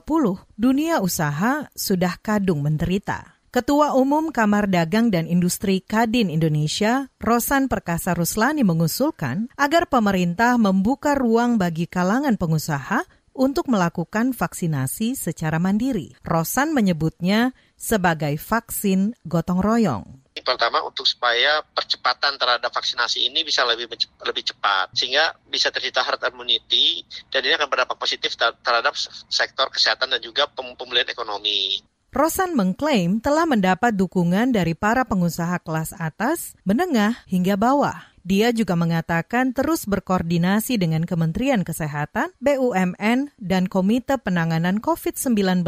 dunia 0.56 1.04
usaha 1.04 1.68
sudah 1.76 2.16
kadung 2.24 2.64
menderita. 2.64 3.36
Ketua 3.52 3.92
Umum 3.92 4.32
Kamar 4.32 4.72
Dagang 4.72 5.12
dan 5.12 5.28
Industri 5.28 5.84
Kadin 5.84 6.32
Indonesia, 6.32 7.12
Rosan 7.20 7.68
Perkasa 7.68 8.16
Ruslani 8.16 8.64
mengusulkan 8.64 9.52
agar 9.60 9.84
pemerintah 9.84 10.56
membuka 10.56 11.12
ruang 11.12 11.60
bagi 11.60 11.84
kalangan 11.84 12.40
pengusaha 12.40 13.04
untuk 13.36 13.68
melakukan 13.68 14.32
vaksinasi 14.32 15.12
secara 15.12 15.60
mandiri. 15.60 16.16
Rosan 16.24 16.72
menyebutnya 16.72 17.52
sebagai 17.76 18.34
vaksin 18.40 19.14
gotong 19.28 19.60
royong 19.62 20.26
pertama 20.46 20.78
untuk 20.86 21.02
supaya 21.02 21.58
percepatan 21.74 22.38
terhadap 22.38 22.70
vaksinasi 22.70 23.26
ini 23.26 23.42
bisa 23.42 23.66
lebih 23.66 23.90
lebih 24.22 24.44
cepat 24.46 24.94
sehingga 24.94 25.34
bisa 25.50 25.74
tercipta 25.74 26.06
herd 26.06 26.22
immunity 26.30 27.02
dan 27.34 27.42
ini 27.42 27.58
akan 27.58 27.66
berdampak 27.66 27.98
positif 27.98 28.38
terhadap 28.38 28.94
sektor 29.26 29.66
kesehatan 29.66 30.14
dan 30.14 30.22
juga 30.22 30.46
pemulihan 30.54 31.10
ekonomi. 31.10 31.82
Rosan 32.14 32.56
mengklaim 32.56 33.20
telah 33.20 33.44
mendapat 33.44 33.92
dukungan 33.92 34.54
dari 34.54 34.72
para 34.72 35.04
pengusaha 35.04 35.60
kelas 35.60 35.92
atas, 36.00 36.56
menengah, 36.64 37.12
hingga 37.28 37.60
bawah. 37.60 38.15
Dia 38.26 38.50
juga 38.50 38.74
mengatakan 38.74 39.54
terus 39.54 39.86
berkoordinasi 39.86 40.82
dengan 40.82 41.06
Kementerian 41.06 41.62
Kesehatan, 41.62 42.34
BUMN, 42.42 43.30
dan 43.38 43.70
Komite 43.70 44.18
Penanganan 44.18 44.82
COVID-19 44.82 45.62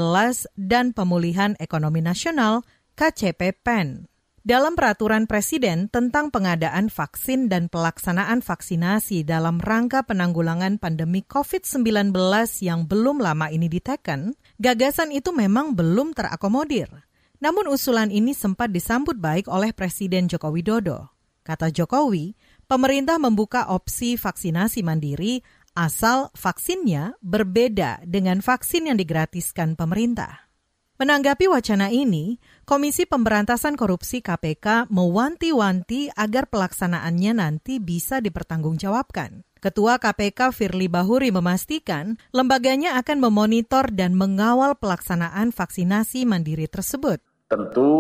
dan 0.59 0.91
Pemulihan 0.91 1.55
Ekonomi 1.63 2.03
Nasional 2.03 2.67
KCP 2.99 3.63
PEN 3.63 4.11
dalam 4.43 4.75
peraturan 4.75 5.31
Presiden 5.31 5.87
tentang 5.87 6.35
pengadaan 6.35 6.91
vaksin 6.91 7.47
dan 7.47 7.71
pelaksanaan 7.71 8.43
vaksinasi 8.43 9.23
dalam 9.23 9.63
rangka 9.63 10.03
penanggulangan 10.03 10.83
pandemi 10.83 11.23
COVID-19 11.23 12.11
yang 12.65 12.91
belum 12.91 13.23
lama 13.23 13.55
ini 13.55 13.71
diteken, 13.71 14.35
gagasan 14.59 15.15
itu 15.15 15.31
memang 15.31 15.79
belum 15.79 16.11
terakomodir. 16.11 16.91
Namun 17.39 17.71
usulan 17.71 18.11
ini 18.11 18.35
sempat 18.35 18.75
disambut 18.75 19.15
baik 19.15 19.47
oleh 19.47 19.71
Presiden 19.71 20.27
Joko 20.27 20.51
Widodo. 20.51 21.13
Kata 21.49 21.73
Jokowi, 21.73 22.37
pemerintah 22.69 23.17
membuka 23.17 23.73
opsi 23.73 24.21
vaksinasi 24.21 24.85
mandiri 24.85 25.41
asal 25.73 26.29
vaksinnya 26.37 27.17
berbeda 27.25 28.05
dengan 28.05 28.45
vaksin 28.45 28.93
yang 28.93 29.01
digratiskan 29.01 29.73
pemerintah. 29.75 30.47
Menanggapi 30.99 31.47
wacana 31.47 31.95
ini, 31.95 32.43
Komisi 32.67 33.07
Pemberantasan 33.07 33.79
Korupsi 33.79 34.19
KPK 34.19 34.91
mewanti-wanti 34.91 36.11
agar 36.11 36.51
pelaksanaannya 36.51 37.39
nanti 37.39 37.79
bisa 37.79 38.19
dipertanggungjawabkan. 38.19 39.47
Ketua 39.63 40.03
KPK 40.03 40.51
Firly 40.51 40.91
Bahuri 40.91 41.31
memastikan 41.31 42.19
lembaganya 42.35 42.99
akan 42.99 43.23
memonitor 43.23 43.95
dan 43.95 44.19
mengawal 44.19 44.75
pelaksanaan 44.75 45.55
vaksinasi 45.55 46.27
mandiri 46.27 46.67
tersebut. 46.67 47.23
Tentu 47.47 47.91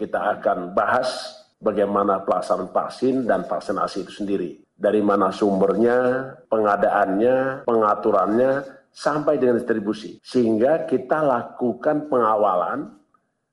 kita 0.00 0.40
akan 0.40 0.72
bahas 0.72 1.36
bagaimana 1.58 2.22
pelaksanaan 2.22 2.70
vaksin 2.70 3.26
dan 3.26 3.44
vaksinasi 3.44 4.06
itu 4.06 4.12
sendiri. 4.24 4.50
Dari 4.78 5.02
mana 5.02 5.34
sumbernya, 5.34 6.30
pengadaannya, 6.46 7.66
pengaturannya, 7.66 8.50
sampai 8.94 9.38
dengan 9.38 9.58
distribusi. 9.58 10.22
Sehingga 10.22 10.86
kita 10.86 11.18
lakukan 11.22 12.06
pengawalan, 12.06 12.94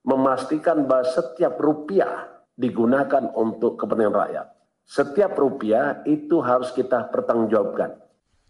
memastikan 0.05 0.85
bahwa 0.85 1.05
setiap 1.09 1.57
rupiah 1.57 2.29
digunakan 2.53 3.33
untuk 3.33 3.81
kepentingan 3.81 4.15
rakyat. 4.15 4.47
Setiap 4.85 5.33
rupiah 5.33 6.05
itu 6.05 6.39
harus 6.45 6.69
kita 6.71 7.09
pertanggungjawabkan. 7.09 8.05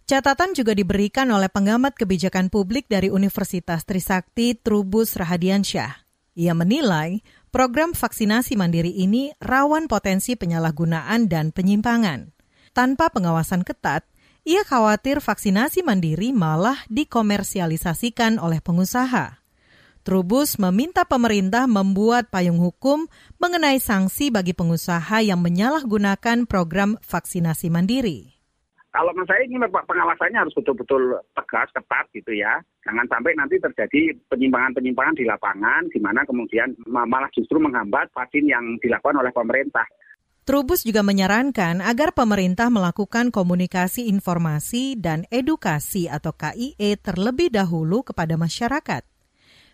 Catatan 0.05 0.53
juga 0.53 0.77
diberikan 0.77 1.25
oleh 1.33 1.49
pengamat 1.49 1.97
kebijakan 1.97 2.53
publik 2.53 2.85
dari 2.85 3.09
Universitas 3.09 3.81
Trisakti 3.87 4.53
Trubus 4.53 5.17
Rahadiansyah. 5.17 6.05
Ia 6.35 6.53
menilai 6.53 7.23
program 7.55 7.95
vaksinasi 7.95 8.59
mandiri 8.59 8.91
ini 8.91 9.31
rawan 9.39 9.87
potensi 9.87 10.35
penyalahgunaan 10.35 11.31
dan 11.31 11.55
penyimpangan. 11.55 12.35
Tanpa 12.75 13.07
pengawasan 13.07 13.63
ketat, 13.63 14.03
ia 14.43 14.67
khawatir 14.67 15.23
vaksinasi 15.23 15.79
mandiri 15.79 16.35
malah 16.35 16.83
dikomersialisasikan 16.91 18.43
oleh 18.43 18.59
pengusaha. 18.59 19.39
Trubus 20.03 20.59
meminta 20.59 21.07
pemerintah 21.07 21.63
membuat 21.63 22.27
payung 22.27 22.59
hukum 22.59 23.07
mengenai 23.39 23.79
sanksi 23.79 24.35
bagi 24.35 24.51
pengusaha 24.51 25.23
yang 25.23 25.39
menyalahgunakan 25.39 26.43
program 26.51 26.99
vaksinasi 27.07 27.71
mandiri. 27.71 28.34
Kalau 28.95 29.11
menurut 29.11 29.27
saya 29.27 29.43
ini 29.43 29.59
pengawasannya 29.59 30.39
harus 30.39 30.55
betul-betul 30.55 31.19
tegas, 31.35 31.67
ketat 31.75 32.07
gitu 32.15 32.31
ya. 32.31 32.63
Jangan 32.87 33.03
sampai 33.11 33.35
nanti 33.35 33.59
terjadi 33.59 34.15
penyimpangan-penyimpangan 34.31 35.19
di 35.19 35.27
lapangan, 35.27 35.91
di 35.91 35.99
mana 35.99 36.23
kemudian 36.23 36.71
malah 36.87 37.27
justru 37.35 37.59
menghambat 37.59 38.07
vaksin 38.15 38.47
yang 38.47 38.79
dilakukan 38.79 39.19
oleh 39.19 39.35
pemerintah. 39.35 39.83
Trubus 40.47 40.87
juga 40.87 41.03
menyarankan 41.03 41.83
agar 41.83 42.15
pemerintah 42.15 42.71
melakukan 42.71 43.35
komunikasi 43.35 44.07
informasi 44.07 44.95
dan 44.95 45.27
edukasi 45.27 46.07
atau 46.07 46.31
KIE 46.31 46.95
terlebih 46.95 47.51
dahulu 47.51 47.99
kepada 47.99 48.39
masyarakat. 48.39 49.03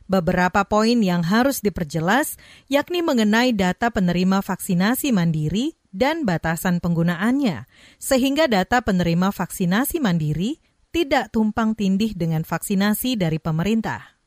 Beberapa 0.09 0.65
poin 0.65 0.97
yang 0.97 1.21
harus 1.21 1.61
diperjelas 1.61 2.41
yakni 2.73 3.05
mengenai 3.05 3.53
data 3.53 3.93
penerima 3.93 4.41
vaksinasi 4.41 5.13
mandiri 5.13 5.77
dan 5.91 6.23
batasan 6.23 6.79
penggunaannya, 6.79 7.67
sehingga 7.99 8.47
data 8.47 8.81
penerima 8.81 9.29
vaksinasi 9.29 9.99
mandiri 9.99 10.57
tidak 10.91 11.31
tumpang 11.31 11.75
tindih 11.75 12.15
dengan 12.15 12.43
vaksinasi 12.43 13.15
dari 13.15 13.39
pemerintah. 13.39 14.19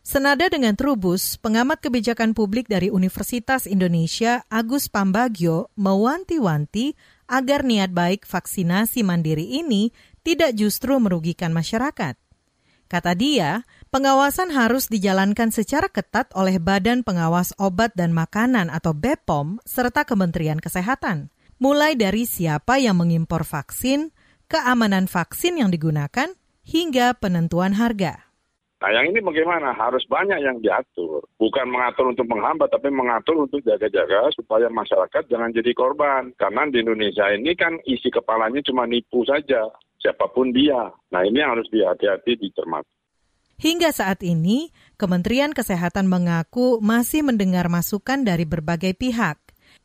Senada 0.00 0.48
dengan 0.48 0.72
Trubus, 0.74 1.36
pengamat 1.36 1.84
kebijakan 1.84 2.32
publik 2.32 2.66
dari 2.66 2.88
Universitas 2.88 3.68
Indonesia 3.68 4.42
Agus 4.48 4.88
Pambagio 4.88 5.68
mewanti-wanti 5.76 6.96
agar 7.28 7.62
niat 7.62 7.92
baik 7.92 8.24
vaksinasi 8.24 9.04
mandiri 9.04 9.60
ini 9.60 9.92
tidak 10.24 10.56
justru 10.56 10.96
merugikan 10.96 11.52
masyarakat. 11.52 12.16
Kata 12.90 13.14
dia, 13.14 13.62
pengawasan 13.94 14.50
harus 14.50 14.90
dijalankan 14.90 15.54
secara 15.54 15.86
ketat 15.86 16.26
oleh 16.34 16.58
Badan 16.58 17.06
Pengawas 17.06 17.54
Obat 17.54 17.94
dan 17.94 18.10
Makanan 18.10 18.66
atau 18.66 18.90
BPOM 18.98 19.62
serta 19.62 20.02
Kementerian 20.02 20.58
Kesehatan, 20.58 21.30
mulai 21.62 21.94
dari 21.94 22.26
siapa 22.26 22.82
yang 22.82 22.98
mengimpor 22.98 23.46
vaksin, 23.46 24.10
keamanan 24.50 25.06
vaksin 25.06 25.62
yang 25.62 25.70
digunakan, 25.70 26.34
hingga 26.66 27.14
penentuan 27.14 27.78
harga. 27.78 28.26
Nah 28.82 28.90
yang 28.90 29.14
ini 29.14 29.22
bagaimana? 29.22 29.70
Harus 29.70 30.02
banyak 30.10 30.42
yang 30.42 30.58
diatur. 30.58 31.22
Bukan 31.38 31.70
mengatur 31.70 32.10
untuk 32.10 32.26
menghambat, 32.26 32.74
tapi 32.74 32.90
mengatur 32.90 33.46
untuk 33.46 33.62
jaga-jaga 33.62 34.34
supaya 34.34 34.66
masyarakat 34.66 35.30
jangan 35.30 35.54
jadi 35.54 35.70
korban. 35.78 36.34
Karena 36.34 36.66
di 36.66 36.82
Indonesia 36.82 37.30
ini 37.30 37.54
kan 37.54 37.78
isi 37.86 38.10
kepalanya 38.10 38.58
cuma 38.66 38.82
nipu 38.90 39.22
saja, 39.22 39.70
siapa 40.00 40.26
pun 40.32 40.50
dia. 40.50 40.90
Nah 41.12 41.22
ini 41.22 41.38
harus 41.44 41.68
dihati-hati 41.68 42.40
dicermati. 42.40 42.90
Hingga 43.60 43.92
saat 43.92 44.24
ini, 44.24 44.72
Kementerian 44.96 45.52
Kesehatan 45.52 46.08
mengaku 46.08 46.80
masih 46.80 47.20
mendengar 47.20 47.68
masukan 47.68 48.24
dari 48.24 48.48
berbagai 48.48 48.96
pihak. 48.96 49.36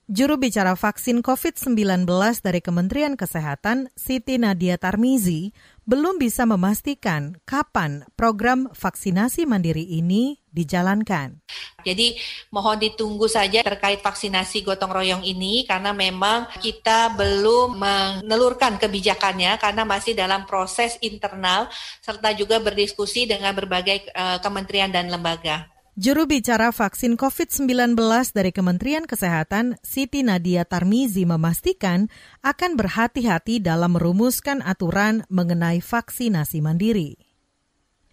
Juru 0.06 0.38
bicara 0.38 0.78
vaksin 0.78 1.26
COVID-19 1.26 2.06
dari 2.46 2.62
Kementerian 2.62 3.18
Kesehatan, 3.18 3.89
Siti 3.98 4.38
Nadia 4.38 4.78
Tarmizi, 4.78 5.50
belum 5.82 6.22
bisa 6.22 6.46
memastikan 6.46 7.41
kapan 7.41 8.06
program 8.13 8.70
vaksinasi 8.70 9.50
mandiri 9.50 9.82
ini 9.82 10.38
dijalankan. 10.54 11.41
Jadi 11.82 12.22
mohon 12.54 12.78
ditunggu 12.78 13.26
saja 13.26 13.65
terkait 13.65 14.06
vaksinasi 14.06 14.62
gotong 14.62 14.94
royong 14.94 15.26
ini 15.26 15.65
karena 15.65 15.89
memang 15.89 16.54
kita 16.62 17.18
belum 17.18 17.74
menelurkan 17.74 18.78
kebijakannya 18.78 19.58
karena 19.58 19.89
masih 19.89 20.13
dalam 20.13 20.46
proses 20.46 21.02
internal 21.02 21.65
serta 22.06 22.30
juga 22.38 22.62
berdiskusi 22.62 23.26
dengan 23.26 23.58
berbagai 23.58 24.06
uh, 24.13 24.38
kementerian 24.38 24.94
dan 24.94 25.10
lembaga. 25.10 25.75
Juru 25.96 26.28
bicara 26.28 26.76
vaksin 26.76 27.16
COVID-19 27.16 27.96
dari 28.36 28.52
Kementerian 28.52 29.08
Kesehatan, 29.08 29.80
Siti 29.80 30.28
Nadia 30.28 30.68
Tarmizi 30.68 31.24
memastikan 31.24 32.12
akan 32.44 32.76
berhati-hati 32.76 33.64
dalam 33.64 33.96
merumuskan 33.96 34.60
aturan 34.60 35.24
mengenai 35.32 35.80
vaksinasi 35.80 36.60
mandiri. 36.60 37.16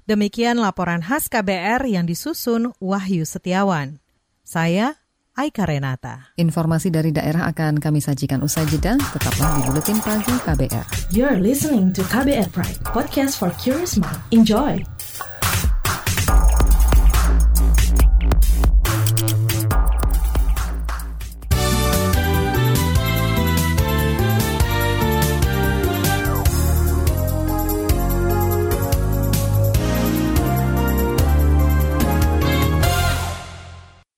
Demikian 0.06 0.62
laporan 0.62 1.02
khas 1.02 1.26
KBR 1.26 1.82
yang 1.90 2.06
disusun 2.06 2.70
Wahyu 2.78 3.26
Setiawan. 3.26 3.98
Saya 4.46 5.02
Aika 5.34 5.66
Renata. 5.66 6.38
Informasi 6.38 6.86
dari 6.94 7.10
daerah 7.10 7.50
akan 7.50 7.82
kami 7.82 7.98
sajikan 7.98 8.46
usai 8.46 8.62
jeda. 8.70 8.94
Tetaplah 8.94 9.58
di 9.58 9.60
Buletin 9.66 9.98
Pagi 9.98 10.34
KBR. 10.46 10.86
You're 11.10 11.42
listening 11.42 11.90
to 11.98 12.06
KBR 12.06 12.46
Pride, 12.54 12.78
podcast 12.86 13.42
for 13.42 13.50
curious 13.58 13.98
mind. 13.98 14.22
Enjoy! 14.30 14.78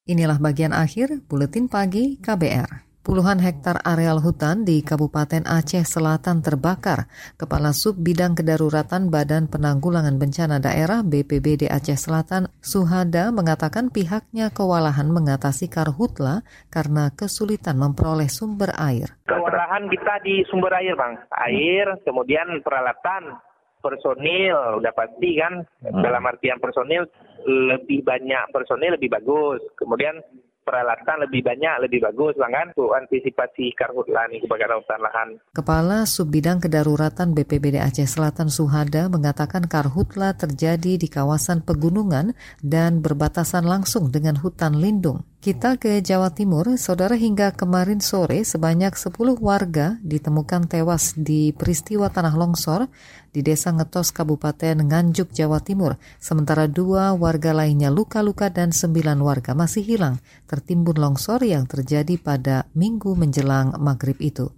Inilah 0.04 0.36
bagian 0.36 0.76
akhir 0.76 1.24
Buletin 1.32 1.64
Pagi 1.64 2.20
KBR. 2.20 3.00
Puluhan 3.00 3.40
hektar 3.40 3.80
areal 3.88 4.20
hutan 4.20 4.60
di 4.60 4.84
Kabupaten 4.84 5.48
Aceh 5.48 5.80
Selatan 5.80 6.44
terbakar. 6.44 7.08
Kepala 7.40 7.72
Sub 7.72 7.96
Bidang 7.96 8.36
Kedaruratan 8.36 9.08
Badan 9.08 9.48
Penanggulangan 9.48 10.20
Bencana 10.20 10.60
Daerah 10.60 11.00
BPBD 11.00 11.72
Aceh 11.72 11.96
Selatan, 11.96 12.52
Suhada, 12.60 13.32
mengatakan 13.32 13.88
pihaknya 13.88 14.52
kewalahan 14.52 15.08
mengatasi 15.08 15.72
karhutla 15.72 16.44
karena 16.68 17.08
kesulitan 17.16 17.80
memperoleh 17.80 18.28
sumber 18.28 18.76
air. 18.76 19.08
Kewalahan 19.24 19.88
kita 19.88 20.20
di 20.20 20.44
sumber 20.52 20.84
air, 20.84 21.00
Bang. 21.00 21.16
Air, 21.48 21.96
kemudian 22.04 22.60
peralatan, 22.60 23.40
personil, 23.84 24.80
udah 24.80 24.92
pasti 24.96 25.36
kan. 25.36 25.60
Dalam 25.84 26.24
artian 26.24 26.56
personil, 26.56 27.04
lebih 27.44 28.00
banyak 28.00 28.48
personil 28.48 28.96
lebih 28.96 29.12
bagus. 29.12 29.60
Kemudian 29.76 30.24
peralatan 30.64 31.28
lebih 31.28 31.44
banyak, 31.44 31.84
lebih 31.84 32.00
bagus, 32.00 32.34
Bang 32.40 32.56
kan, 32.56 32.72
untuk 32.72 32.96
antisipasi 32.96 33.76
karhutla 33.76 34.24
nih 34.32 34.40
kebakaran 34.48 34.80
hutan 34.80 35.00
lahan. 35.04 35.28
Kepala 35.52 36.08
Subbidang 36.08 36.58
Kedaruratan 36.64 37.36
BPBD 37.36 37.78
Aceh 37.78 38.08
Selatan 38.08 38.48
Suhada 38.48 39.12
mengatakan 39.12 39.68
karhutla 39.68 40.32
terjadi 40.34 40.96
di 40.96 41.08
kawasan 41.12 41.62
pegunungan 41.62 42.32
dan 42.64 43.04
berbatasan 43.04 43.68
langsung 43.68 44.08
dengan 44.08 44.40
hutan 44.40 44.80
lindung. 44.80 45.22
Kita 45.44 45.76
ke 45.76 46.00
Jawa 46.00 46.32
Timur, 46.32 46.64
saudara 46.80 47.20
hingga 47.20 47.52
kemarin 47.52 48.00
sore 48.00 48.48
sebanyak 48.48 48.96
10 48.96 49.12
warga 49.44 50.00
ditemukan 50.00 50.72
tewas 50.72 51.12
di 51.20 51.52
peristiwa 51.52 52.08
tanah 52.08 52.32
longsor 52.32 52.88
di 53.28 53.44
Desa 53.44 53.68
Ngetos 53.68 54.08
Kabupaten 54.16 54.80
Nganjuk, 54.80 55.36
Jawa 55.36 55.60
Timur. 55.60 56.00
Sementara 56.16 56.64
dua 56.64 57.12
warga 57.12 57.52
lainnya 57.52 57.92
luka-luka 57.92 58.48
dan 58.48 58.72
sembilan 58.72 59.20
warga 59.20 59.52
masih 59.52 59.84
hilang 59.84 60.16
tertimbun 60.48 60.96
longsor 60.96 61.44
yang 61.44 61.68
terjadi 61.68 62.16
pada 62.16 62.64
minggu 62.72 63.12
menjelang 63.12 63.76
maghrib 63.76 64.16
itu. 64.24 64.48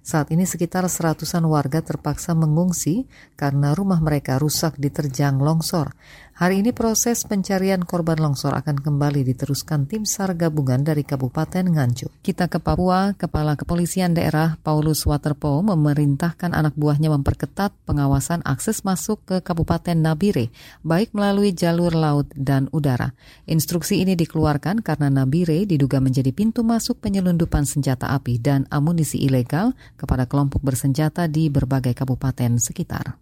Saat 0.00 0.32
ini 0.32 0.48
sekitar 0.48 0.88
seratusan 0.88 1.44
warga 1.44 1.84
terpaksa 1.84 2.32
mengungsi 2.32 3.04
karena 3.36 3.76
rumah 3.76 4.00
mereka 4.00 4.40
rusak 4.40 4.80
diterjang 4.80 5.36
longsor. 5.36 5.92
Hari 6.40 6.64
ini 6.64 6.72
proses 6.72 7.28
pencarian 7.28 7.84
korban 7.84 8.16
longsor 8.16 8.56
akan 8.56 8.80
kembali 8.80 9.28
diteruskan 9.28 9.84
tim 9.84 10.08
SAR 10.08 10.32
gabungan 10.32 10.80
dari 10.80 11.04
Kabupaten 11.04 11.68
Nganjuk. 11.68 12.08
Kita 12.24 12.48
ke 12.48 12.56
Papua, 12.56 13.12
Kepala 13.12 13.60
Kepolisian 13.60 14.16
Daerah 14.16 14.56
Paulus 14.64 15.04
Waterpo 15.04 15.60
memerintahkan 15.60 16.56
anak 16.56 16.72
buahnya 16.80 17.12
memperketat 17.12 17.76
pengawasan 17.84 18.40
akses 18.48 18.88
masuk 18.88 19.20
ke 19.28 19.44
Kabupaten 19.44 19.92
Nabire, 19.92 20.48
baik 20.80 21.12
melalui 21.12 21.52
jalur 21.52 21.92
laut 21.92 22.32
dan 22.32 22.72
udara. 22.72 23.12
Instruksi 23.44 24.00
ini 24.00 24.16
dikeluarkan 24.16 24.80
karena 24.80 25.12
Nabire 25.12 25.68
diduga 25.68 26.00
menjadi 26.00 26.32
pintu 26.32 26.64
masuk 26.64 27.04
penyelundupan 27.04 27.68
senjata 27.68 28.16
api 28.16 28.40
dan 28.40 28.64
amunisi 28.72 29.20
ilegal 29.20 29.76
kepada 30.00 30.24
kelompok 30.24 30.64
bersenjata 30.64 31.28
di 31.28 31.52
berbagai 31.52 31.92
kabupaten 31.92 32.56
sekitar. 32.56 33.20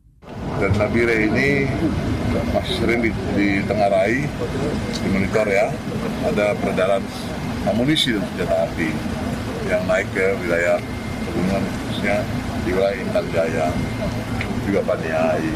Dan 0.63 0.71
Nabire 0.79 1.27
ini 1.27 1.67
masih 2.53 2.75
sering 2.81 3.01
ditengarai, 3.37 4.29
dimonitor 5.05 5.47
ya, 5.49 5.73
ada 6.29 6.53
peredaran 6.59 7.03
amunisi 7.69 8.17
dan 8.17 8.25
senjata 8.33 8.69
api 8.69 8.91
yang 9.69 9.83
naik 9.85 10.09
ke 10.17 10.37
wilayah 10.41 10.81
pegunungan 11.29 11.63
khususnya 11.65 12.17
di 12.65 12.71
wilayah 12.73 12.99
Intan 13.01 13.27
Jaya, 13.33 13.67
juga 14.65 14.81
Paniai, 14.85 15.53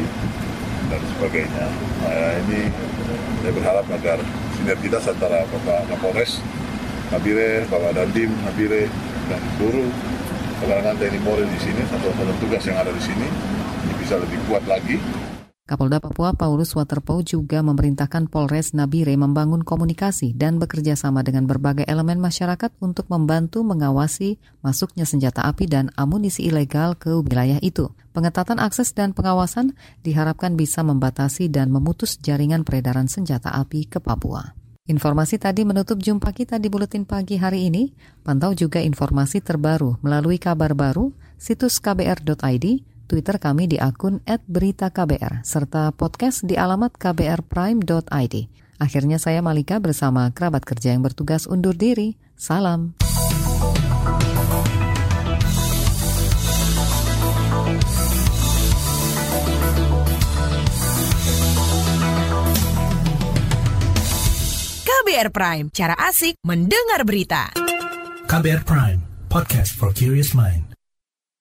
dan 0.89 1.01
sebagainya. 1.17 1.65
Nah, 2.03 2.31
ini 2.45 2.61
saya 3.41 3.51
berharap 3.53 3.85
agar 3.89 4.17
sinergitas 4.57 5.03
antara 5.09 5.45
Bapak 5.49 5.89
Kapolres, 5.89 6.41
Nabire, 7.09 7.65
Bapak 7.69 7.91
Dandim, 7.97 8.31
Nabire, 8.45 8.89
dan 9.29 9.41
seluruh 9.57 9.89
kalangan 10.63 10.95
TNI 10.95 11.19
Polri 11.21 11.45
di 11.49 11.59
sini, 11.59 11.81
satuan 11.89 12.37
tugas 12.39 12.63
yang 12.65 12.77
ada 12.79 12.91
di 12.93 13.03
sini, 13.03 13.27
ini 13.83 13.93
bisa 13.99 14.15
lebih 14.17 14.39
kuat 14.47 14.63
lagi 14.69 14.97
Kapolda 15.73 15.97
Papua 15.97 16.37
Paulus 16.37 16.77
Waterpau 16.77 17.25
juga 17.25 17.65
memerintahkan 17.65 18.29
Polres 18.29 18.77
Nabire 18.77 19.17
membangun 19.17 19.65
komunikasi 19.65 20.37
dan 20.37 20.61
bekerja 20.61 20.93
sama 20.93 21.25
dengan 21.25 21.49
berbagai 21.49 21.89
elemen 21.89 22.21
masyarakat 22.21 22.77
untuk 22.77 23.09
membantu 23.09 23.65
mengawasi 23.65 24.37
masuknya 24.61 25.09
senjata 25.09 25.41
api 25.49 25.65
dan 25.65 25.89
amunisi 25.97 26.45
ilegal 26.45 26.93
ke 26.93 27.09
wilayah 27.09 27.57
itu. 27.65 27.89
Pengetatan 28.13 28.61
akses 28.61 28.93
dan 28.93 29.17
pengawasan 29.17 29.73
diharapkan 30.05 30.53
bisa 30.53 30.85
membatasi 30.85 31.49
dan 31.49 31.73
memutus 31.73 32.21
jaringan 32.21 32.61
peredaran 32.61 33.09
senjata 33.09 33.49
api 33.49 33.89
ke 33.89 33.97
Papua. 33.97 34.53
Informasi 34.85 35.41
tadi 35.41 35.65
menutup 35.65 35.97
jumpa 35.97 36.37
kita 36.37 36.61
di 36.61 36.69
Buletin 36.69 37.01
Pagi 37.01 37.41
hari 37.41 37.73
ini. 37.73 37.89
Pantau 38.21 38.53
juga 38.53 38.77
informasi 38.77 39.41
terbaru 39.41 39.97
melalui 40.05 40.37
kabar 40.37 40.77
baru, 40.77 41.09
situs 41.41 41.81
kbr.id, 41.81 42.92
Twitter 43.13 43.37
kami 43.37 43.69
di 43.69 43.77
akun 43.77 44.25
@beritaKBR 44.25 45.45
serta 45.45 45.93
podcast 45.93 46.41
di 46.41 46.57
alamat 46.57 46.97
kbrprime.id. 46.97 48.35
Akhirnya 48.81 49.21
saya 49.21 49.37
Malika 49.45 49.77
bersama 49.77 50.33
kerabat 50.33 50.65
kerja 50.65 50.97
yang 50.97 51.05
bertugas 51.05 51.45
undur 51.45 51.77
diri. 51.77 52.17
Salam. 52.33 52.97
KBR 64.81 65.29
Prime, 65.29 65.69
cara 65.69 65.93
asik 66.09 66.41
mendengar 66.41 67.05
berita. 67.05 67.53
KBR 68.25 68.65
Prime, 68.65 68.99
podcast 69.29 69.77
for 69.77 69.93
curious 69.93 70.33
mind. 70.33 70.72